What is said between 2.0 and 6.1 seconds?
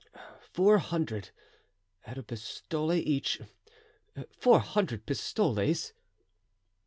at a pistole each, four hundred pistoles."